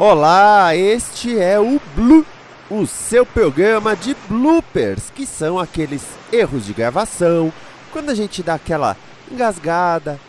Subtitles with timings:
[0.00, 2.24] Olá, este é o Blue,
[2.70, 7.52] o seu programa de bloopers, que são aqueles erros de gravação,
[7.90, 8.96] quando a gente dá aquela
[9.28, 10.20] engasgada,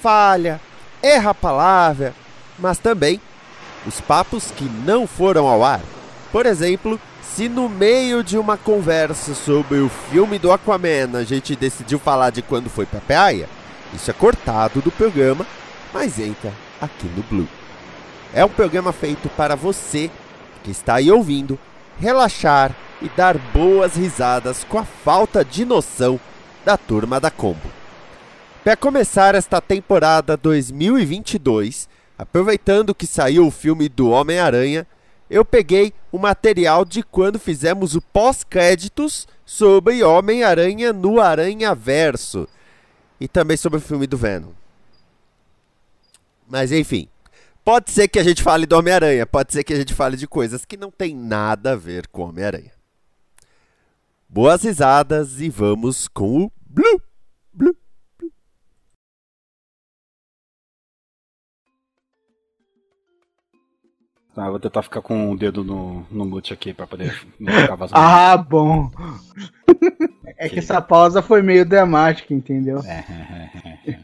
[0.00, 0.60] falha,
[1.00, 2.12] erra a palavra,
[2.58, 3.20] mas também
[3.86, 5.82] os papos que não foram ao ar.
[6.32, 11.54] Por exemplo, se no meio de uma conversa sobre o filme do Aquaman a gente
[11.54, 13.48] decidiu falar de quando foi pra praia,
[13.94, 15.46] isso é cortado do programa,
[15.94, 17.61] mas entra aqui no Blue.
[18.34, 20.10] É um programa feito para você
[20.64, 21.58] que está aí ouvindo
[21.98, 26.18] relaxar e dar boas risadas com a falta de noção
[26.64, 27.70] da turma da Combo.
[28.64, 34.86] Para começar esta temporada 2022, aproveitando que saiu o filme do Homem-Aranha,
[35.28, 42.48] eu peguei o material de quando fizemos o pós-créditos sobre Homem-Aranha no Aranha Verso
[43.20, 44.52] e também sobre o filme do Venom.
[46.48, 47.08] Mas enfim,
[47.64, 50.26] pode ser que a gente fale do Homem-Aranha, pode ser que a gente fale de
[50.26, 52.72] coisas que não tem nada a ver com Homem-Aranha.
[54.28, 57.02] Boas risadas e vamos com o Blue,
[57.52, 57.76] Blue.
[64.34, 67.74] Tá, vou tentar ficar com o dedo no, no mute aqui pra poder não ficar
[67.74, 68.00] vazando.
[68.00, 68.90] ah, bom.
[70.38, 72.80] É que essa pausa foi meio dramática, entendeu?
[72.80, 74.01] É,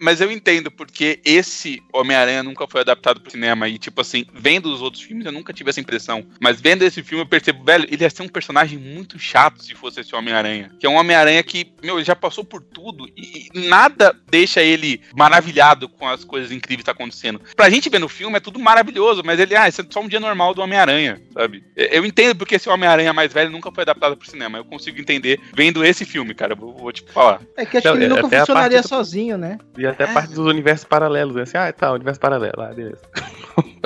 [0.00, 3.68] mas eu entendo, porque esse Homem-Aranha nunca foi adaptado pro cinema.
[3.68, 6.24] E, tipo assim, vendo os outros filmes, eu nunca tive essa impressão.
[6.40, 9.74] Mas vendo esse filme, eu percebo, velho, ele ia ser um personagem muito chato se
[9.74, 10.70] fosse esse Homem-Aranha.
[10.78, 15.88] Que é um Homem-Aranha que, meu, já passou por tudo e, nada deixa ele maravilhado
[15.88, 17.40] com as coisas incríveis que tá acontecendo.
[17.56, 20.08] Pra gente ver no filme é tudo maravilhoso, mas ele, ah, isso é só um
[20.08, 21.64] dia normal do Homem-Aranha, sabe?
[21.76, 24.58] Eu entendo porque esse Homem-Aranha mais velho nunca foi adaptado pro cinema.
[24.58, 26.54] Eu consigo entender vendo esse filme, cara.
[26.54, 27.40] Vou, vou te falar.
[27.56, 28.88] É que acho que ele nunca funcionaria do...
[28.88, 29.58] sozinho, né?
[29.76, 30.12] E até é.
[30.12, 31.42] parte dos universos paralelos, né?
[31.42, 33.02] Assim, ah, tá, universo paralelo, ah, beleza.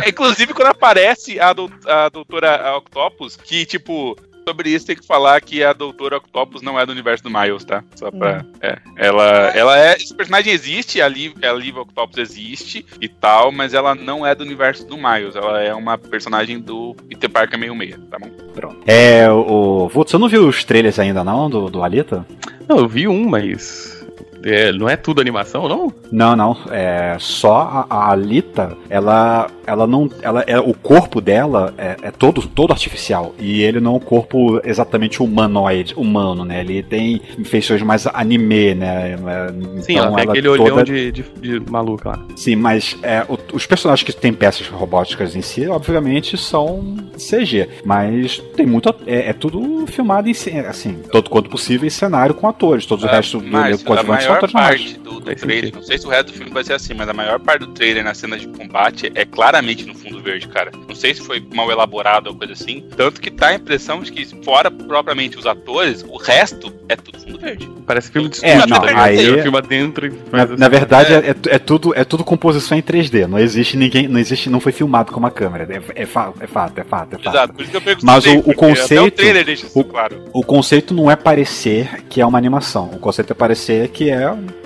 [0.07, 4.17] Inclusive, quando aparece a, do, a doutora Octopus, que, tipo,
[4.49, 7.65] sobre isso tem que falar que a Doutora Octopus não é do universo do Miles,
[7.65, 7.85] tá?
[7.95, 8.43] Só pra.
[8.43, 8.53] Hum.
[8.63, 9.97] É, ela, ela é.
[9.97, 14.35] Esse personagem existe, a Liv, a Liv Octopus existe e tal, mas ela não é
[14.35, 15.37] do universo do Miles.
[15.37, 18.31] Ela é uma personagem do Peter Parker meio meia, tá bom?
[18.55, 18.81] Pronto.
[18.87, 19.89] É, o.
[19.93, 22.27] Você não viu os trailers ainda, não, do, do Alita?
[22.67, 23.98] Não, eu vi um, mas.
[24.45, 25.93] É, não é tudo animação, não?
[26.11, 26.57] Não, não.
[26.71, 32.11] É só a, a Alita, ela, ela não, ela é o corpo dela é, é,
[32.11, 36.61] todo, todo artificial e ele não é um corpo exatamente humanoide, humano, né?
[36.61, 39.17] Ele tem feições mais anime, né?
[39.17, 40.63] Então, Sim, ela tem ela aquele toda...
[40.63, 42.27] olhão de, de, de maluca lá.
[42.37, 47.69] Sim, mas é, o, os personagens que têm peças robóticas em si, obviamente, são CG,
[47.85, 52.49] mas tem muito é, é tudo filmado em assim, todo quanto possível em cenário com
[52.49, 56.11] atores, todos o resto do coadjuvante maior parte do, do trailer, não sei se o
[56.11, 58.49] resto do filme vai ser assim, mas a maior parte do trailer na cena de
[58.49, 60.71] combate é claramente no fundo verde, cara.
[60.89, 62.85] Não sei se foi mal elaborado ou coisa assim.
[62.97, 67.19] Tanto que tá a impressão de que, fora propriamente os atores, o resto é tudo
[67.21, 67.69] fundo verde.
[67.87, 70.57] Parece filme de é, não, aí, filma dentro e na, assim.
[70.57, 71.31] na verdade, é.
[71.31, 73.27] É, é, tudo, é tudo composição em 3D.
[73.27, 74.09] Não existe ninguém.
[74.09, 75.67] Não existe, não foi filmado com uma câmera.
[75.71, 77.29] É, é, fa, é fato, é fato, é fato.
[77.29, 78.07] Exato, por isso que eu pergunto.
[78.07, 79.05] Mas o, o conceito.
[79.05, 80.23] O, trailer deixa isso o, claro.
[80.33, 82.91] o conceito não é parecer que é uma animação.
[82.93, 84.18] O conceito é parecer que é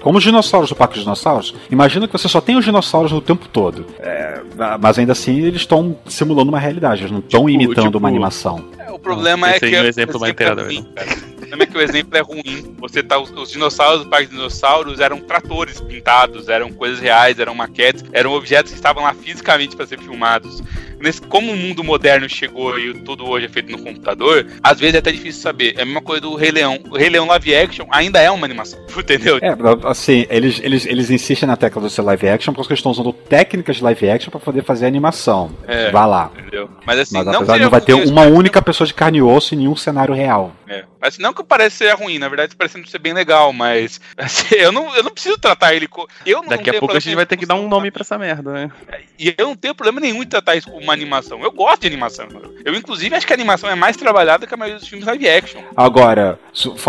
[0.03, 1.55] como os dinossauros do Parque dos Dinossauros.
[1.71, 3.87] Imagina que você só tem os dinossauros o tempo todo.
[4.01, 4.41] É,
[4.81, 8.09] mas ainda assim eles estão simulando uma realidade, eles não estão tipo, imitando tipo, uma
[8.09, 8.65] animação.
[8.79, 9.67] É, o problema é que.
[9.67, 10.63] Um exemplo mais inteirado,
[11.53, 12.75] problema é que o exemplo é ruim.
[12.79, 17.39] Você tá, os, os dinossauros do Parque dos Dinossauros eram tratores pintados, eram coisas reais,
[17.39, 20.63] eram maquetes, eram objetos que estavam lá fisicamente para ser filmados.
[20.99, 24.95] Nesse, como o mundo moderno chegou e tudo hoje é feito no computador, às vezes
[24.95, 25.75] é até difícil saber.
[25.77, 26.79] É a mesma coisa do Rei Leão.
[26.91, 29.39] O Rei Leão live action ainda é uma animação, entendeu?
[29.39, 29.55] É,
[29.85, 33.13] assim, eles, eles, eles insistem na tecla do ser live action porque eles estão usando
[33.13, 35.51] técnicas de live action para poder fazer animação.
[35.67, 36.31] É, Vá lá.
[36.39, 36.71] Entendeu?
[36.87, 39.59] Mas assim, Mas, não, não vai ter uma única pessoa de carne e osso em
[39.59, 40.53] nenhum cenário real.
[40.69, 40.85] É.
[41.01, 44.73] Mas não que parece ser ruim, na verdade parecendo ser bem legal, mas assim, eu,
[44.73, 46.07] não, eu não preciso tratar ele com.
[46.25, 48.53] Eu Daqui a pouco a gente vai ter que dar um nome pra essa merda,
[48.53, 48.71] né?
[49.19, 51.43] E eu não tenho problema nenhum em tratar isso como uma animação.
[51.43, 52.29] Eu gosto de animação.
[52.65, 55.29] Eu, inclusive, acho que a animação é mais trabalhada que a maioria dos filmes live
[55.29, 55.63] action.
[55.77, 56.39] Agora,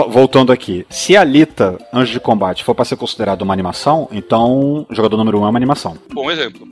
[0.09, 4.85] voltando aqui, se a Lita, Anjo de Combate, for pra ser considerado uma animação, então
[4.89, 5.97] o jogador número 1 um é uma animação.
[6.11, 6.67] Bom exemplo.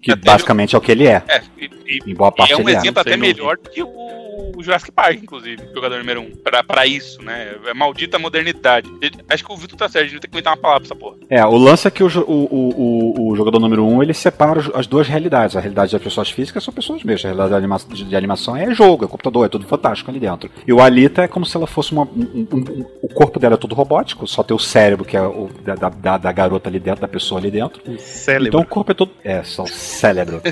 [0.00, 1.22] Que basicamente é o que ele é.
[1.28, 2.72] É, e, e, em boa parte e é um é.
[2.72, 3.02] exemplo é.
[3.02, 4.21] até melhor do que o
[4.56, 7.56] o Jurassic Park, inclusive, jogador número um, pra, pra isso, né?
[7.66, 8.90] É maldita modernidade.
[9.28, 10.94] Acho que o Vitor tá certo, a gente tem que comentar uma palavra pra essa
[10.94, 11.16] porra.
[11.28, 14.86] É, o lance é que o, o, o, o jogador número um, ele separa as
[14.86, 15.56] duas realidades.
[15.56, 17.28] A realidade das pessoas físicas são pessoas mesmo.
[17.28, 20.50] A realidade de, anima de animação é jogo, é computador, é tudo fantástico ali dentro.
[20.66, 22.02] E o Alita é como se ela fosse uma.
[22.02, 25.50] Um, um, o corpo dela é tudo robótico, só tem o cérebro, que é o
[25.64, 27.82] da, da, da garota ali dentro, da pessoa ali dentro.
[27.98, 28.48] Cérebro.
[28.48, 29.12] Então o corpo é todo.
[29.24, 30.42] É, só o cérebro.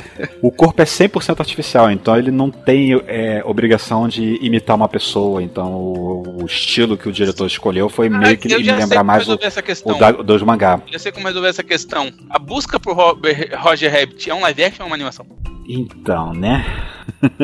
[0.42, 5.42] o corpo é 100% artificial, então ele não tem é, obrigação de imitar uma pessoa,
[5.42, 9.28] então o, o estilo que o diretor escolheu foi ah, meio que me lembrar mais
[9.28, 10.80] o, o da, do mangá.
[10.90, 12.12] Eu sei como resolver essa questão.
[12.28, 15.26] A busca por Roger Rabbit é um live action ou uma animação?
[15.68, 16.64] Então, né?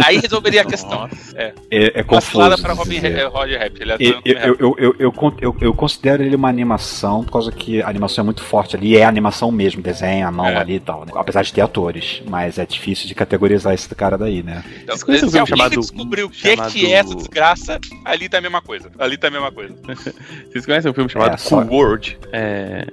[0.05, 1.09] Aí resolveria a questão.
[1.35, 2.63] É, é, é confuso.
[2.63, 3.01] para Robin
[3.31, 3.83] Roger Rabbit.
[3.83, 7.83] Ele é eu, eu, eu, eu, eu, eu, considero ele uma animação, por causa que
[7.83, 8.97] a animação é muito forte ali.
[8.97, 10.57] É animação mesmo, desenha a mão é.
[10.57, 11.05] ali e tal.
[11.05, 11.13] Né?
[11.15, 12.23] Apesar de ter atores.
[12.29, 14.65] Mas é difícil de categorizar esse cara daí, né?
[14.83, 16.73] Então, se alguém chamado, descobriu o que, chamado...
[16.73, 18.91] que é essa desgraça, ali tá a mesma coisa.
[18.99, 19.75] Ali tá a mesma coisa.
[20.51, 22.19] Vocês conhecem um filme chamado é, Cool World?
[22.33, 22.87] É.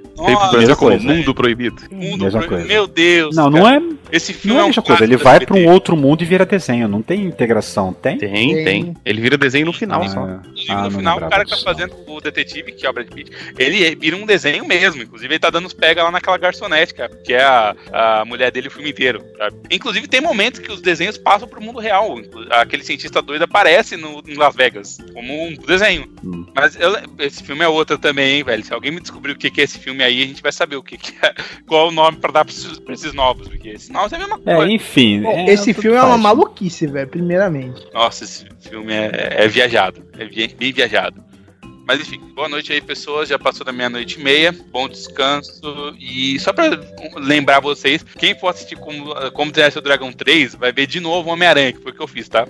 [0.52, 1.82] Feito como Mundo Proibido.
[1.90, 2.68] Mundo Proibido.
[2.68, 3.34] Meu Deus.
[3.34, 3.80] Não, não é.
[4.12, 5.04] Esse filme não é, é um coisa.
[5.04, 6.73] Ele vai para um outro mundo e vira desenho.
[6.88, 8.18] Não tem integração, tem?
[8.18, 8.96] Tem, tem.
[9.04, 10.20] Ele vira desenho no final ah, só.
[10.68, 13.30] Ah, no final, o cara que tá fazendo o detetive, que é o Brad Pitt,
[13.58, 15.02] ele vira um desenho mesmo.
[15.02, 18.50] Inclusive, ele tá dando os pega lá naquela garçonete, cara, que é a, a mulher
[18.50, 19.22] dele o filme inteiro.
[19.36, 19.56] Sabe?
[19.70, 22.16] Inclusive, tem momentos que os desenhos passam pro mundo real.
[22.50, 26.08] Aquele cientista doido aparece no, em Las Vegas, como um desenho.
[26.24, 26.46] Hum.
[26.54, 28.64] Mas eu, esse filme é outro também, hein, velho.
[28.64, 30.82] Se alguém me descobrir o que é esse filme aí, a gente vai saber o
[30.82, 31.34] que, que é,
[31.66, 34.16] qual é o nome pra dar pra esses, pra esses novos, porque esses novos é
[34.16, 34.72] a mesma é, coisa.
[34.72, 35.22] É, enfim.
[35.22, 37.86] Bom, é, esse filme é uma maluquice, velho, primeiramente.
[37.92, 40.02] Nossa, esse filme é, é viajado.
[40.18, 41.22] É bem viajado.
[41.86, 43.28] Mas enfim, boa noite aí, pessoas.
[43.28, 44.52] Já passou da meia-noite e meia.
[44.72, 45.94] Bom descanso.
[45.98, 46.70] E só pra
[47.16, 51.30] lembrar vocês, quem for assistir Como, como Treinar Seu Dragão 3, vai ver de novo
[51.30, 52.46] Homem-Aranha, que foi o que eu fiz, tá?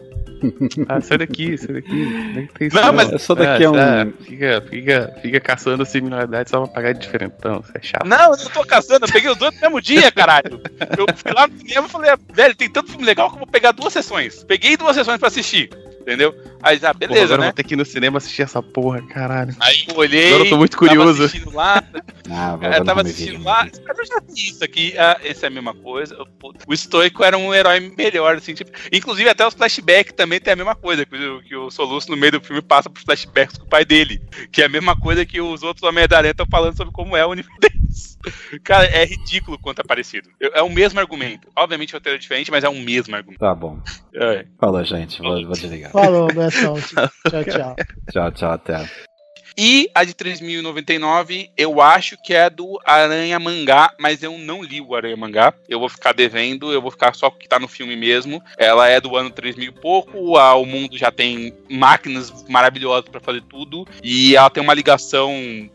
[0.89, 2.69] Ah, sai daqui, sai daqui.
[2.73, 3.75] não, mas é só daqui a um.
[3.75, 7.61] Ah, fica, fica, fica caçando similaridade só pra pagar de diferentão.
[7.61, 8.07] Isso é chato.
[8.07, 10.61] Não, eu não tô caçando, eu peguei os dois no mesmo dia, caralho.
[10.97, 13.49] Eu fui lá no cinema e falei, velho, tem tanto filme legal que eu vou
[13.49, 14.45] pegar duas sessões.
[14.45, 15.71] Peguei duas sessões pra assistir
[16.05, 16.35] entendeu?
[16.63, 17.47] Aí, ah, beleza, Porra, agora né?
[17.47, 19.57] vou ter que ir no cinema assistir essa porra, caralho.
[19.59, 20.29] Aí eu olhei.
[20.29, 21.15] Agora eu tô muito curioso.
[21.15, 21.83] Tava assistindo lá.
[22.31, 23.69] ah, eu tava assistindo lá.
[23.87, 24.95] Mas eu já vi isso aqui.
[24.99, 26.17] Ah, esse é a mesma coisa.
[26.67, 28.55] O Stoico era um herói melhor, assim.
[28.55, 31.05] Tipo, inclusive, até os flashbacks também tem a mesma coisa.
[31.05, 33.85] Que o, que o Soluço, no meio do filme, passa pros flashbacks com o pai
[33.85, 34.23] dele.
[34.53, 37.31] Que é a mesma coisa que os outros Homem-Aranha estão falando sobre como é o
[37.31, 38.14] universo deles.
[38.63, 40.29] Cara, é ridículo quanto é parecido.
[40.41, 41.49] É o mesmo argumento.
[41.57, 43.41] Obviamente o roteiro é diferente, mas é o mesmo argumento.
[43.41, 43.79] Tá bom.
[44.15, 44.47] É.
[44.59, 45.21] Falou, gente.
[45.21, 45.91] Vou, vou desligar.
[45.91, 46.75] Falou, Betão.
[47.31, 47.77] tchau, tchau.
[48.11, 48.91] tchau, tchau, até.
[49.57, 54.81] E a de 3099, eu acho que é do Aranha Mangá, mas eu não li
[54.81, 55.55] o Aranha Mangá.
[55.69, 58.43] Eu vou ficar devendo, eu vou ficar só com o que tá no filme mesmo.
[58.59, 63.21] Ela é do ano 3000 e pouco, a, o mundo já tem máquinas maravilhosas para
[63.21, 65.33] fazer tudo, e ela tem uma ligação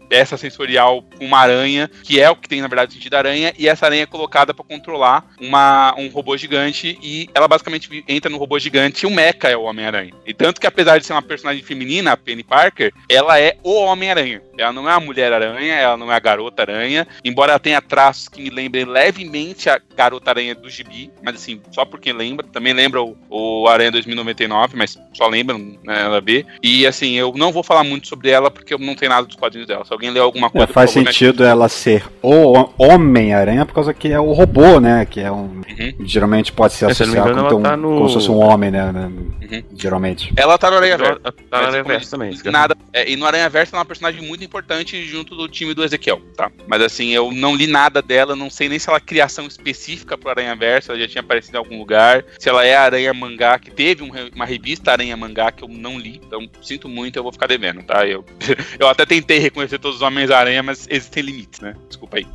[0.09, 3.19] dessa sensorial com uma aranha, que é o que tem na verdade o sentido da
[3.19, 8.03] aranha, e essa aranha é colocada para controlar uma, um robô gigante, e ela basicamente
[8.07, 10.13] entra no robô gigante e o Mecha é o Homem-Aranha.
[10.25, 13.83] E tanto que apesar de ser uma personagem feminina, a Penny Parker, ela é o
[13.83, 14.41] Homem-Aranha.
[14.57, 18.41] Ela não é a Mulher-Aranha, ela não é a Garota-Aranha, embora ela tenha traços que
[18.41, 22.47] me lembrem levemente a Garota-Aranha do Gibi, mas assim, só porque lembra.
[22.51, 26.45] Também lembra o, o Aranha 2099, mas só lembra né, ela B.
[26.63, 29.35] E assim, eu não vou falar muito sobre ela porque eu não tenho nada dos
[29.35, 29.85] quadrinhos dela.
[29.85, 30.65] Se alguém leu alguma é, coisa.
[30.65, 35.05] É, faz sentido ela ser o Homem-Aranha por causa que é o robô, né?
[35.05, 35.61] Que é um.
[35.69, 35.93] Uhum.
[36.05, 37.89] Geralmente pode ser associado com, um, tá no...
[37.89, 38.91] como se fosse um homem, né?
[38.91, 39.63] né uhum.
[39.75, 40.33] Geralmente.
[40.35, 41.19] Ela tá no Aranha Verso.
[41.21, 42.37] Tá no Aranha Verso também.
[42.45, 42.75] Nada.
[42.91, 45.83] É, e no Aranha Verso ela é uma personagem muito importante junto do time do
[45.83, 46.51] Ezequiel, tá?
[46.67, 50.17] Mas assim, eu não li nada dela, não sei nem se ela é criação específica
[50.17, 53.57] pro Aranha Verso, ela já tinha aparecido em algum lugar, se ela é Aranha Mangá,
[53.59, 57.23] que teve um, uma revista Aranha Mangá que eu não li, então sinto muito, eu
[57.23, 58.05] vou ficar devendo, tá?
[58.07, 58.25] Eu,
[58.79, 61.75] eu até tentei reconhecer todos os Homens-Aranha, mas existem limites, né?
[61.87, 62.27] Desculpa aí.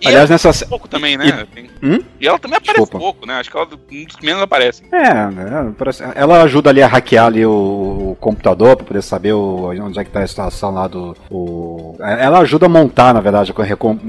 [0.00, 0.66] E Aliás, nessa.
[0.66, 1.46] pouco também, né?
[1.56, 2.00] E, hum?
[2.20, 2.98] e ela também aparece Desculpa.
[2.98, 3.34] pouco, né?
[3.34, 4.82] Acho que ela é um dos que menos aparece.
[4.92, 5.74] É, né?
[6.14, 10.10] ela ajuda ali a hackear ali o, computador para poder saber o, onde é que
[10.10, 11.16] tá a situação lá do.
[11.30, 11.96] O...
[12.00, 13.52] Ela ajuda a montar, na verdade,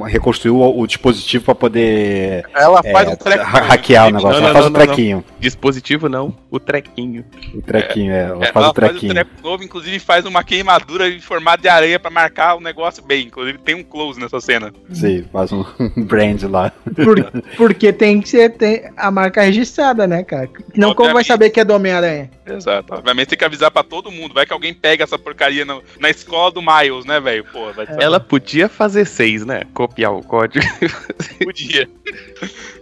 [0.07, 2.45] reconstruir o, o dispositivo para poder.
[2.53, 3.45] Ela faz é, um trequinho.
[3.45, 5.23] Hackear o negócio, não, ela faz um trequinho.
[5.39, 7.25] Dispositivo não, o trequinho.
[7.55, 8.23] O trequinho, é.
[8.23, 9.13] Ela, é, faz, ela o trequinho.
[9.13, 12.59] faz o treco novo, inclusive faz uma queimadura em formato de areia pra marcar o
[12.59, 13.27] negócio bem.
[13.27, 14.73] Inclusive tem um close nessa cena.
[14.91, 15.65] Sim, faz um
[16.03, 16.71] brand lá.
[16.95, 20.49] Por, porque tem que ser tem a marca registrada, né, cara?
[20.75, 20.95] Não Obviamente.
[20.95, 22.29] como vai saber que é do Homem-Aranha.
[22.45, 22.93] Exato.
[22.93, 24.33] Obviamente tem que avisar pra todo mundo.
[24.33, 27.45] Vai que alguém pega essa porcaria no, na escola do Miles, né, velho?
[27.45, 29.63] Pô, vai Ela podia fazer seis, né?
[29.73, 30.65] Copiar o código.
[31.43, 31.89] Podia.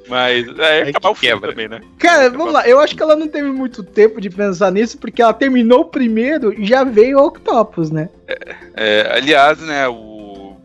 [0.08, 1.80] Mas é, acabar o filme também, né?
[1.98, 2.68] Cara, vamos lá.
[2.68, 5.86] Eu acho que ela não teve muito tempo de pensar nisso, porque ela terminou o
[5.86, 8.10] primeiro e já veio o Octopus, né?
[8.28, 9.94] É, é, aliás, né, o,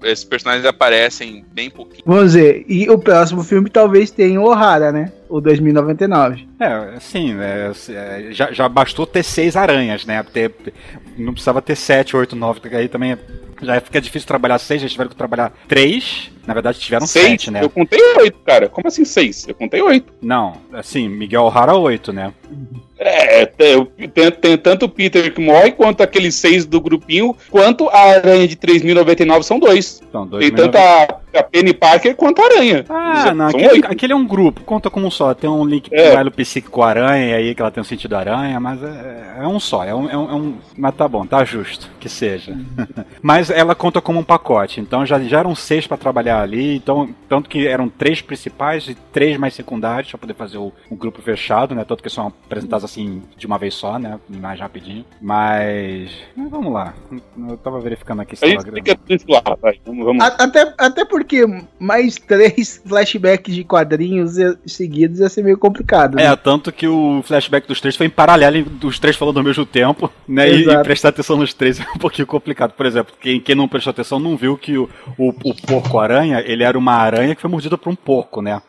[0.06, 2.02] esses personagens aparecem bem pouquinho.
[2.04, 5.12] Vamos dizer, e o próximo filme talvez tenha o O'Hara, né?
[5.28, 6.46] O 2099.
[6.60, 10.22] É, sim, é, é, já, já bastou ter seis aranhas, né?
[10.32, 10.52] Ter,
[11.18, 13.16] não precisava ter sete, oito, nove, porque aí também
[13.62, 16.30] já fica difícil trabalhar seis, já tiveram que trabalhar três.
[16.46, 17.62] Na verdade, tiveram seis, sete, né?
[17.62, 18.68] Eu contei oito, cara.
[18.68, 19.46] Como assim seis?
[19.48, 20.12] Eu contei oito.
[20.22, 22.32] Não, assim, Miguel O'Hara oito, né?
[22.98, 27.90] É, tem, tem, tem, tanto o Peter que morre, quanto aqueles seis do grupinho, quanto
[27.90, 30.02] a aranha de 3099 são dois.
[30.10, 31.02] São dois tem tanto a,
[31.38, 32.86] a, Penny Parker quanto a aranha.
[32.88, 35.34] Ah, não, aquele, aquele, é um grupo, conta como um só.
[35.34, 36.18] Tem um link é.
[36.22, 39.46] o psíquico com a aranha, aí que ela tem um sentido aranha, mas é, é
[39.46, 42.56] um só, é um, é, um, é um, Mas tá bom, tá justo que seja.
[43.20, 47.08] mas ela conta como um pacote, então já, já eram seis para trabalhar ali, então,
[47.28, 51.22] tanto que eram três principais e três mais secundários para poder fazer o, o grupo
[51.22, 51.84] fechado, né?
[51.84, 54.18] Tanto que são apresentados assim de uma vez só, né?
[54.28, 55.04] Mais rapidinho.
[55.20, 56.10] Mas.
[56.36, 56.94] vamos lá.
[57.48, 59.80] Eu tava verificando aqui se a gente fica lá, vai.
[59.84, 60.24] Vamos, vamos.
[60.24, 61.44] Até, até porque
[61.78, 64.34] mais três flashbacks de quadrinhos
[64.66, 66.16] seguidos ia ser meio complicado.
[66.16, 66.24] Né?
[66.24, 69.64] É, tanto que o flashback dos três foi em paralelo, dos três falando ao mesmo
[69.64, 70.50] tempo, né?
[70.50, 72.72] E, e, prestar atenção nos três é um pouquinho complicado.
[72.72, 74.88] Por exemplo, quem, quem não prestou atenção não viu que o,
[75.18, 78.60] o, o porco-aranha, ele era uma aranha que foi mordida por um porco, né?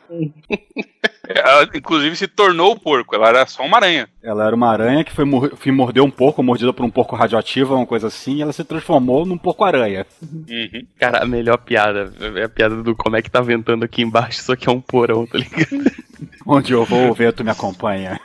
[1.27, 3.15] Ela, inclusive, se tornou o porco.
[3.15, 4.07] Ela era só uma aranha.
[4.23, 7.75] Ela era uma aranha que foi, foi mordeu um porco, mordida por um porco radioativo,
[7.75, 10.05] uma coisa assim, e ela se transformou num porco-aranha.
[10.21, 10.85] Uhum.
[10.97, 14.39] Cara, a melhor piada é a piada do como é que tá ventando aqui embaixo,
[14.39, 15.67] isso aqui é um porão, tá ligado?
[16.47, 18.19] Onde eu vou, o vento me acompanha.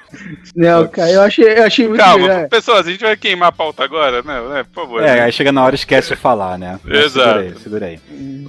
[0.54, 2.48] Não, cara, eu achei, eu achei muito Calma, legal.
[2.48, 4.40] pessoas, a gente vai queimar a pauta agora, né?
[4.48, 5.02] né por favor.
[5.02, 5.20] É, né?
[5.22, 6.78] aí chega na hora e esquece de falar, né?
[6.86, 7.40] Exato.
[7.40, 8.00] Segurei, segurei.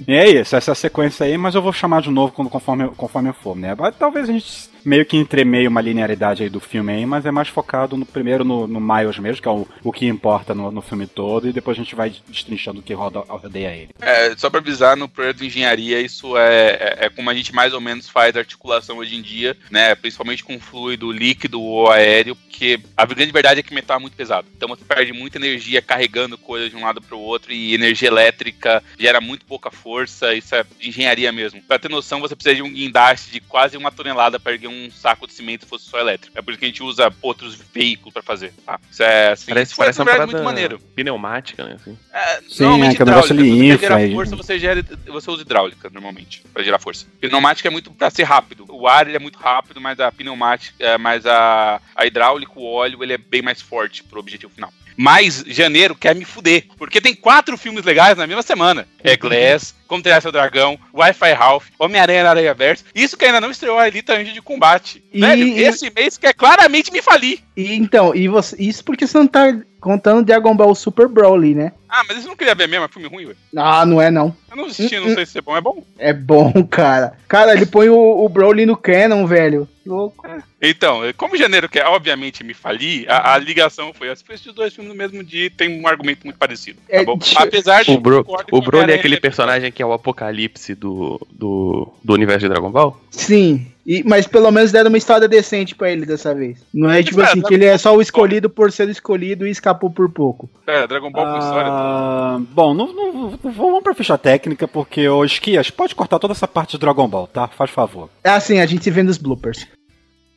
[0.06, 3.34] E é isso, essa sequência aí, mas eu vou chamar de novo conforme, conforme eu
[3.34, 3.74] for, né?
[3.98, 7.96] Talvez a gente meio que entremeio uma linearidade aí do filme mas é mais focado
[7.96, 11.06] no primeiro no, no Miles mesmo, que é o, o que importa no, no filme
[11.06, 13.90] todo, e depois a gente vai destrinchando o que roda, rodeia ele.
[14.00, 17.54] É, só pra avisar, no projeto de engenharia, isso é, é, é, como a gente
[17.54, 19.94] mais ou menos faz articulação hoje em dia, né?
[19.94, 24.16] Principalmente com fluido líquido ou aéreo, porque a grande verdade é que metal é muito
[24.16, 24.46] pesado.
[24.54, 28.82] Então você perde muita energia carregando coisas de um lado pro outro, e energia elétrica
[28.98, 31.62] gera muito pouca força, isso é engenharia mesmo.
[31.62, 34.73] Pra ter noção, você precisa de um guindaste de quase uma tonelada para erguer um
[34.74, 36.36] um saco de cimento fosse só elétrico.
[36.38, 38.52] É por isso que a gente usa outros veículos para fazer.
[38.64, 38.78] Tá?
[38.90, 40.78] Isso é assim, parece, parece uma parada muito maneiro.
[40.94, 41.74] Pneumática, né?
[41.74, 41.98] Assim.
[42.12, 43.98] É, Sim, normalmente é, negócio ali infra.
[43.98, 47.06] Gerar força, você, gera, você usa hidráulica normalmente para gerar força.
[47.20, 48.66] Pneumática é muito para ser rápido.
[48.68, 52.64] O ar ele é muito rápido, mas a pneumática, é, mas a, a hidráulica, o
[52.64, 54.72] óleo, ele é bem mais forte pro objetivo final.
[54.96, 56.66] Mas janeiro quer me fuder.
[56.76, 58.86] Porque tem quatro filmes legais na mesma semana.
[59.02, 62.84] É Glass, Como Treinar Seu Dragão, Wi-Fi Ralph, Homem-Aranha na Aranha Verso.
[62.94, 65.04] Isso que ainda não estreou a Elite Anjo de Combate.
[65.12, 65.20] E...
[65.20, 67.40] Velho, esse mês quer claramente me falir.
[67.56, 71.72] E, então, e você, isso porque você não tá contando Dragon Ball Super Broly, né?
[71.86, 73.36] Ah, mas isso não queria ver mesmo, é filme ruim, velho.
[73.54, 74.34] Ah, não é não.
[74.50, 75.84] Eu não assisti, não sei se é bom, é bom?
[75.98, 77.12] É bom, cara.
[77.28, 79.68] Cara, ele põe o, o Broly no canon, velho.
[79.84, 80.26] Louco.
[80.26, 80.42] É.
[80.62, 84.90] Então, como janeiro quer, obviamente, me falir, a, a ligação foi, assistir os dois filmes
[84.90, 87.18] no mesmo dia tem um argumento muito parecido, tá é, bom?
[87.36, 87.90] Apesar de...
[87.90, 92.40] O, Bro, o Broly é aquele personagem que é o apocalipse do, do, do universo
[92.40, 92.98] de Dragon Ball?
[93.10, 93.73] Sim.
[93.86, 96.64] E, mas pelo menos deram uma história decente para ele dessa vez.
[96.72, 99.90] Não é tipo assim, que ele é só o escolhido por ser escolhido e escapou
[99.90, 100.48] por pouco.
[100.66, 101.70] É, Dragon Ball com história.
[101.70, 106.48] Ah, bom, não, não, vamos pra ficha técnica, porque o Esquias, pode cortar toda essa
[106.48, 107.46] parte de Dragon Ball, tá?
[107.48, 108.08] Faz favor.
[108.22, 109.66] É assim, a gente vê nos bloopers.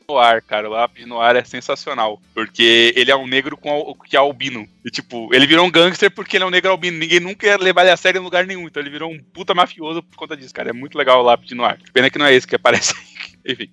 [0.10, 0.70] Noir, cara.
[0.70, 2.22] O lápis noir é sensacional.
[2.34, 4.66] Porque ele é um negro com que é albino.
[4.86, 6.98] E, tipo, ele virou um gangster porque ele é um negro albino.
[6.98, 8.68] Ninguém nunca ia levar ele a sério em lugar nenhum.
[8.68, 10.70] Então ele virou um puta mafioso por conta disso, cara.
[10.70, 11.77] É muito legal o lápis de noir.
[11.92, 13.07] Pena que não é esse que aparece aí.
[13.48, 13.70] Enfim.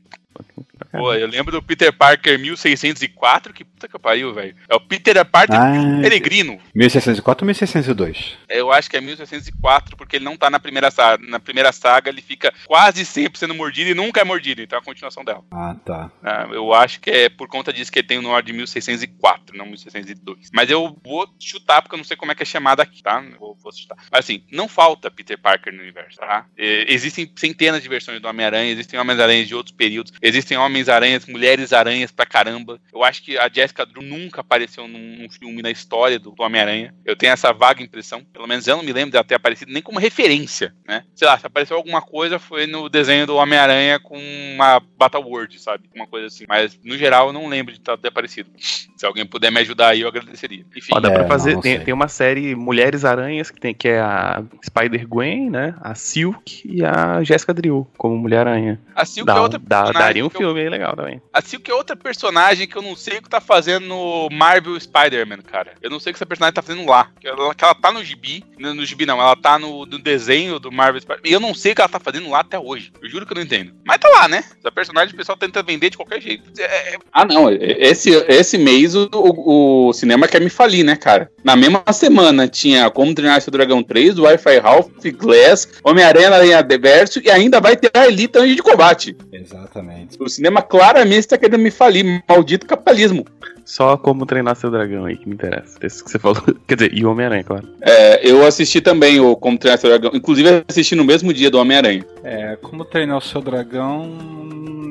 [0.93, 4.55] Pô, eu lembro do Peter Parker 1604, que Puta que pariu, velho.
[4.69, 6.59] É o Peter Parker ah, peregrino.
[6.75, 8.39] 1604 ou 1602?
[8.49, 11.25] Eu acho que é 1604, porque ele não tá na primeira saga.
[11.27, 14.81] Na primeira saga ele fica quase sempre sendo mordido e nunca é mordido, então é
[14.83, 15.43] a continuação dela.
[15.51, 16.11] Ah, tá.
[16.23, 19.57] Ah, eu acho que é por conta disso que ele tem o nome de 1604,
[19.57, 20.51] não 1602.
[20.53, 23.23] Mas eu vou chutar, porque eu não sei como é que é chamado aqui, tá?
[23.39, 23.97] Vou, vou chutar.
[24.11, 26.47] Mas assim, não falta Peter Parker no universo, tá?
[26.57, 32.25] Existem centenas de versões do Homem-Aranha, existem Homens-Aranhas de outros períodos, existem Homens-Aranhas, Mulheres-Aranhas pra
[32.27, 32.81] caramba.
[32.93, 36.43] Eu acho que a Jessica Drew nunca apareceu num, num filme na história do, do
[36.43, 36.95] Homem-Aranha.
[37.05, 39.83] Eu tenho essa vaga impressão, pelo menos eu não me lembro dela ter aparecido nem
[39.83, 41.05] como referência, né?
[41.15, 45.59] Sei lá, se apareceu alguma coisa foi no desenho do Homem-Aranha com uma Battle Word,
[45.59, 45.85] sabe?
[45.95, 46.45] Uma coisa assim.
[46.49, 48.51] Mas, no geral, eu não lembro de ter aparecido.
[48.57, 50.65] Se alguém puder me ajudar aí, eu agradeceria.
[50.77, 50.93] Enfim.
[50.95, 51.59] Ó, dá é, pra fazer.
[51.61, 55.75] Tem, tem, uma série Mulheres Aranhas que, tem, que é a Spider-Gwen, né?
[55.81, 58.81] A Silk e a Jessica Drill como Mulher-Aranha.
[58.95, 61.21] A Silk dá, é outra dá, Daria um filme aí legal também.
[61.33, 64.79] A Silk é outra personagem que eu não sei o que tá fazendo no Marvel
[64.79, 65.73] Spider-Man, cara.
[65.83, 67.11] Eu não sei o que essa personagem tá fazendo lá.
[67.21, 68.45] Que ela, que ela tá no gibi.
[68.59, 71.29] No, no gibi não, ela tá no, no desenho do Marvel Spider-Man.
[71.29, 72.93] E eu não sei o que ela tá fazendo lá até hoje.
[73.03, 73.73] Eu juro que eu não entendo.
[73.85, 74.45] Mas tá lá, né?
[74.59, 76.51] Essa personagem o pessoal tenta vender de qualquer jeito.
[76.59, 76.95] É...
[76.95, 77.51] é ah, não.
[77.51, 81.31] Esse, esse mês o, o, o, cinema quer me falir, né, cara?
[81.43, 86.65] Na mesma semana tinha Como Treinar Seu Dragão 3, Wi-Fi Ralph, Glass, Homem-Aranha na linha
[86.81, 89.17] Verso e ainda vai ter a Elite Anjo de Combate.
[89.33, 90.17] Exatamente.
[90.21, 92.23] O cinema claramente está querendo me falir.
[92.29, 93.25] Maldito capitalismo.
[93.65, 95.79] Só como treinar seu dragão aí que me interessa.
[95.83, 96.43] Esse que você falou.
[96.67, 97.69] Quer dizer, e o Homem-Aranha, claro.
[97.81, 100.11] É, eu assisti também o Como Treinar Seu Dragão.
[100.15, 102.05] Inclusive, assisti no mesmo dia do Homem-Aranha.
[102.23, 104.45] É, Como Treinar o Seu Dragão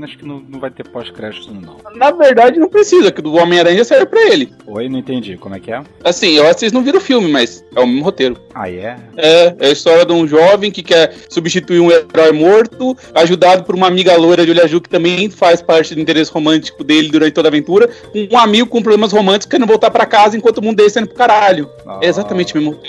[0.03, 1.77] acho que não, não vai ter pós-crédito, não.
[1.95, 4.53] Na verdade, não precisa, que do Homem-Aranha serve pra ele.
[4.65, 5.37] Oi, não entendi.
[5.37, 5.81] Como é que é?
[6.03, 8.37] Assim, eu acho que vocês não viram o filme, mas é o mesmo roteiro.
[8.53, 8.97] Ah, é?
[9.17, 13.75] É, é a história de um jovem que quer substituir um herói morto, ajudado por
[13.75, 17.33] uma amiga loira de olho azul que também faz parte do interesse romântico dele durante
[17.33, 17.89] toda a aventura,
[18.31, 21.15] um amigo com problemas românticos querendo voltar para casa enquanto o mundo dele sendo pro
[21.15, 21.69] caralho.
[21.85, 21.99] Oh.
[22.01, 22.79] É exatamente o mesmo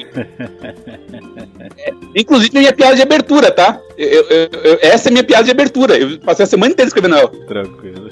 [1.78, 3.80] é, inclusive, minha piada de abertura, tá?
[3.96, 5.96] Eu, eu, eu, essa é minha piada de abertura.
[5.96, 7.28] Eu passei a semana inteira escrevendo ela.
[7.28, 8.10] Tranquilo.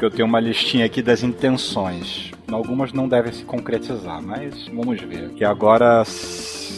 [0.00, 2.30] eu tenho uma listinha aqui das intenções.
[2.50, 5.30] Algumas não devem se concretizar, mas vamos ver.
[5.30, 6.04] Que agora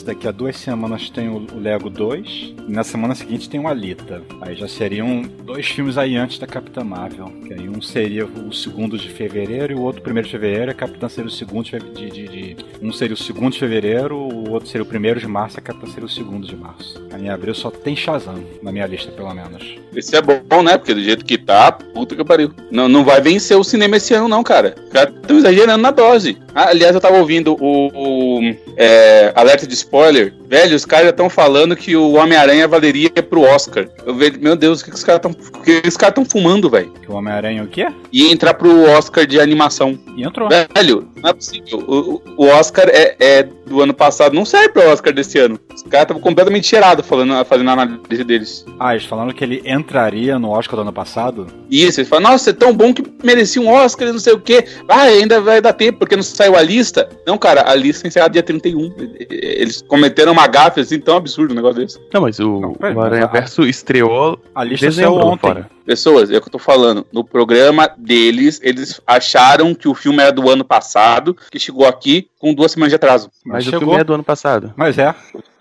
[0.08, 4.22] daqui a duas semanas tem o Lego 2, e na semana seguinte tem o Alita.
[4.40, 7.26] Aí já seriam dois filmes aí antes da Capitã Marvel.
[7.46, 10.74] Que aí um seria o segundo de fevereiro e o outro primeiro de fevereiro, a
[10.74, 14.50] Capitã seria o segundo de, de, de, de, Um seria o segundo de fevereiro, o
[14.50, 17.06] outro seria o primeiro de março, e a Capitã seria o segundo de março.
[17.12, 19.78] Aí em abril só tem Shazam, na minha lista, pelo menos.
[19.94, 20.78] Esse é bom, né?
[20.78, 22.50] Porque do jeito que tá, puta que pariu.
[22.70, 24.74] Não, não vai vencer o cinema esse ano, não, cara.
[24.84, 26.38] Os caras estão exagerando na dose.
[26.58, 30.34] Ah, aliás, eu tava ouvindo o, o é, alerta de spoiler.
[30.48, 33.86] Velho, os caras já estão falando que o Homem-Aranha valeria pro Oscar.
[34.04, 35.32] Eu vejo, meu Deus, o que, que os caras estão.
[35.62, 36.92] que os caras estão fumando, velho?
[37.06, 37.86] O Homem-Aranha o quê?
[38.10, 39.96] Ia entrar pro Oscar de animação.
[40.16, 40.48] E entrou.
[40.48, 41.78] Velho, não é possível.
[41.86, 45.60] O, o Oscar é, é, do ano passado, não serve pro Oscar desse ano.
[45.74, 48.64] Os caras estavam completamente cheirados falando, fazendo a análise deles.
[48.80, 51.46] Ah, eles falando que ele entraria no Oscar do ano passado?
[51.70, 54.64] Isso, eles falam, nossa, é tão bom que merecia um Oscar, não sei o quê.
[54.88, 57.08] Ah, ainda vai dar tempo, porque não saiu a lista.
[57.26, 58.94] Não, cara, a lista é encerrada dia 31.
[59.30, 62.00] Eles cometeram uma gafe assim tão absurdo um negócio desse.
[62.12, 64.38] Não, mas o, não, o Aranha Verso estreou.
[64.54, 65.48] A lista saiu ontem.
[65.48, 65.70] Fora.
[65.88, 67.06] Pessoas, é o que eu tô falando.
[67.10, 72.28] No programa deles, eles acharam que o filme era do ano passado, que chegou aqui
[72.38, 73.30] com duas semanas de atraso.
[73.42, 74.70] Mas, Mas o filme é do ano passado.
[74.76, 75.14] Mas é.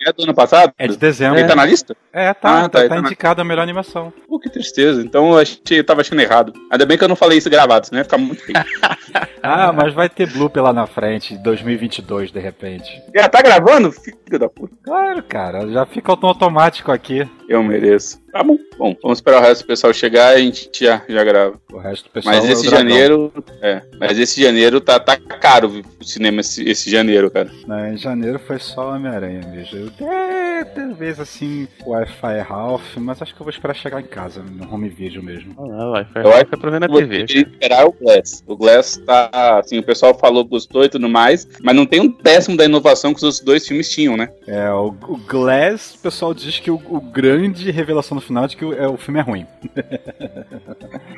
[0.05, 0.73] É do ano passado?
[0.77, 1.39] É de dezembro.
[1.39, 1.95] Ele tá na lista?
[2.11, 2.65] É, tá.
[2.65, 3.41] Ah, tá, tá, tá indicado na...
[3.41, 4.11] a melhor animação.
[4.27, 5.01] Pô, que tristeza.
[5.01, 6.51] Então eu, achei, eu tava achando errado.
[6.69, 8.57] Ainda bem que eu não falei isso gravado, senão ia ficar muito feio.
[9.41, 13.01] ah, mas vai ter Blue pela na frente, 2022, de repente.
[13.15, 13.91] Já tá gravando?
[13.91, 14.75] Filho da puta.
[14.83, 15.67] Claro, cara.
[15.69, 17.27] Já fica automático aqui.
[17.47, 18.19] Eu mereço.
[18.31, 18.57] Tá bom.
[18.77, 21.59] Bom, vamos esperar o resto do pessoal chegar e a gente já, já grava.
[21.71, 23.33] O resto do pessoal Mas é esse é janeiro.
[23.61, 27.49] É, mas esse janeiro tá, tá caro o cinema esse, esse janeiro, cara.
[27.67, 29.91] Não, em janeiro foi só Homem-Aranha mesmo.
[29.99, 34.71] É, talvez assim, Wi-Fi Ralph, mas acho que eu vou esperar chegar em casa, no
[34.73, 35.53] home video mesmo.
[35.57, 37.23] Ah, não, Wi-Fi Ralph é pra ver na TV.
[37.23, 38.43] esperar o Glass.
[38.45, 42.07] O Glass tá, assim, o pessoal falou, gostou e tudo mais, mas não tem um
[42.07, 44.29] décimo da inovação que os outros dois filmes tinham, né?
[44.47, 48.47] É, o, o Glass, o pessoal diz que o, o grande revelação no final é
[48.47, 49.45] de que o, é, o filme é ruim.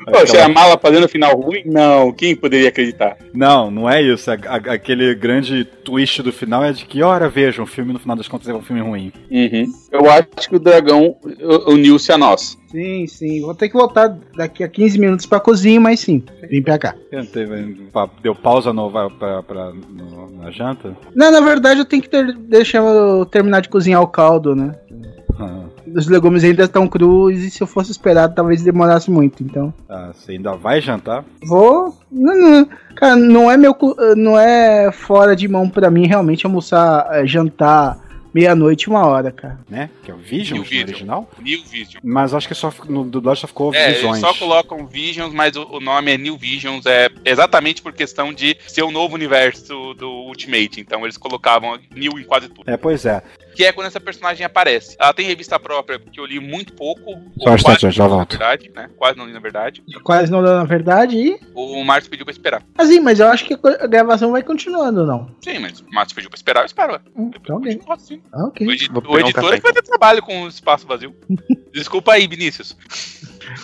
[0.06, 1.62] Poxa, a mala fazendo o final ruim?
[1.64, 3.16] Não, quem poderia acreditar?
[3.32, 4.30] Não, não é isso.
[4.30, 7.98] A, a, aquele grande twist do final é de que, ora, vejam, o filme no
[7.98, 9.12] final das contas é um filme ruim.
[9.30, 9.66] Uhum.
[9.92, 11.16] Eu acho que o dragão
[11.66, 12.58] uniu-se a nós.
[12.68, 13.40] Sim, sim.
[13.42, 16.94] Vou ter que voltar daqui a 15 minutos pra cozinha, mas sim, vim pra cá.
[18.22, 20.96] Deu pausa no, pra, pra, no, na janta?
[21.14, 24.74] Não, na verdade eu tenho que ter, deixar eu terminar de cozinhar o caldo, né?
[25.86, 29.72] Os legumes ainda estão crus e se eu fosse esperar, talvez demorasse muito, então.
[29.88, 31.24] Ah, você ainda vai jantar?
[31.42, 31.96] Vou.
[32.10, 32.68] Não, não.
[32.94, 33.76] Cara, não é meu.
[34.16, 37.98] Não é fora de mão para mim realmente almoçar, eh, jantar
[38.32, 39.58] meia-noite uma hora, cara.
[39.68, 39.90] Né?
[40.04, 40.88] Que é o Vision, New Vision.
[40.88, 41.30] original?
[41.40, 42.00] New Vision.
[42.02, 44.20] Mas acho que só no dublagem só ficou é, Visões.
[44.20, 48.56] só colocam Visions, mas o, o, nome é New Visions, é exatamente por questão de
[48.66, 50.80] ser o novo universo do Ultimate.
[50.80, 52.70] Então eles colocavam New em quase tudo.
[52.70, 53.22] É, pois é
[53.60, 54.96] que é quando essa personagem aparece.
[54.98, 57.20] Ela tem revista própria, que eu li muito pouco.
[57.38, 58.30] Só um instante, já volto.
[58.30, 58.88] Verdade, né?
[58.96, 59.82] Quase não li na verdade.
[60.02, 61.38] Quase não li na verdade e.
[61.54, 62.62] O Márcio pediu pra esperar.
[62.78, 65.30] Assim, mas eu acho que a gravação vai continuando, não?
[65.42, 66.98] Sim, mas o Márcio pediu pra esperar, eu espero.
[67.14, 67.82] Hum, então, ok.
[67.90, 68.22] Assim.
[68.32, 68.66] Ah, okay.
[68.66, 71.14] O, edi o editor um vai ter trabalho com o espaço vazio.
[71.70, 72.74] Desculpa aí, Vinícius.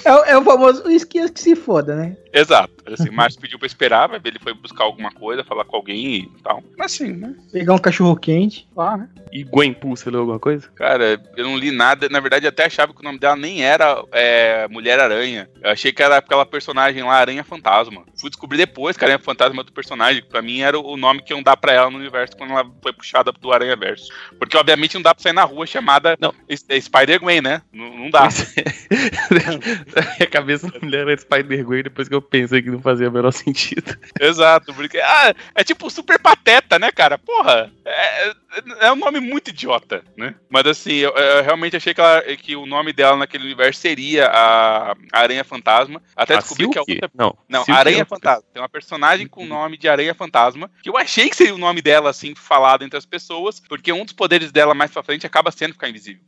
[0.04, 2.16] É, é, o famoso esqueça que se foda, né?
[2.34, 2.75] Exato.
[2.94, 6.16] Assim, Márcio pediu pra esperar, vai ver ele foi buscar alguma coisa, falar com alguém
[6.16, 6.62] e tal.
[6.76, 7.34] Mas assim, né?
[7.52, 8.68] Pegar um cachorro quente.
[8.76, 9.08] Ah, né?
[9.32, 10.68] E Gwen Poo, você leu alguma coisa?
[10.74, 12.08] Cara, eu não li nada.
[12.08, 15.48] Na verdade, até achava que o nome dela nem era é, Mulher-Aranha.
[15.62, 18.04] Eu achei que era aquela personagem lá, Aranha Fantasma.
[18.18, 20.22] Fui descobrir depois que Aranha Fantasma é outro personagem.
[20.22, 22.92] Pra mim era o nome que iam dar pra ela no universo quando ela foi
[22.92, 24.12] puxada do Aranha Verso.
[24.38, 26.32] Porque, obviamente, não dá pra sair na rua chamada não.
[26.80, 27.62] Spider-Gwen, né?
[27.72, 28.28] Não, não dá.
[30.20, 33.32] a cabeça da mulher é Spider-Gwen depois que eu pensei que não fazia o menor
[33.32, 33.96] sentido.
[34.20, 37.18] Exato, porque ah, é tipo super pateta, né, cara?
[37.18, 38.32] Porra, é,
[38.80, 40.34] é um nome muito idiota, né?
[40.48, 44.28] Mas assim, eu, eu realmente achei que, ela, que, o nome dela naquele universo seria
[44.28, 46.02] a, a Aranha Fantasma.
[46.14, 46.84] Até a descobri Silk?
[46.84, 47.10] que é outra.
[47.14, 48.44] Não, não Aranha é Fantasma.
[48.52, 51.58] Tem uma personagem com o nome de Aranha Fantasma, que eu achei que seria o
[51.58, 55.26] nome dela, assim, falado entre as pessoas, porque um dos poderes dela mais pra frente
[55.26, 56.22] acaba sendo ficar invisível,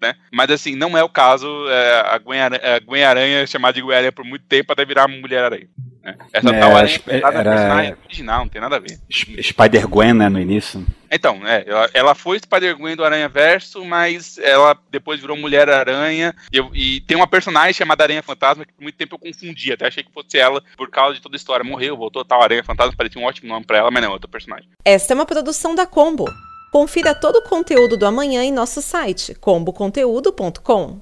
[0.00, 0.14] né?
[0.32, 1.68] Mas assim, não é o caso.
[1.68, 4.84] É, a, Gwen Aranha, a Gwen Aranha, chamada de Gwen Aranha por muito tempo, até
[4.84, 5.68] virar Mulher Aranha.
[6.02, 6.16] Né?
[6.32, 8.98] Essa é, tal aranha era, era original, não tem nada a ver.
[9.10, 10.84] Spider-Gwen, né, no início.
[11.10, 16.34] Então, é, ela, ela foi Spider-Gwen do Aranha Verso, mas ela depois virou Mulher-Aranha.
[16.52, 19.72] E, e, tem uma personagem chamada Aranha Fantasma que por muito tempo eu confundi.
[19.72, 21.64] Até achei que fosse ela por causa de toda a história.
[21.64, 24.28] Morreu, voltou tal Aranha Fantasma, parecia um ótimo nome pra ela, mas não, é outra
[24.28, 24.68] personagem.
[24.84, 26.24] Esta é uma produção da Combo.
[26.72, 31.00] Confira todo o conteúdo do amanhã em nosso site comboconteúdo.com.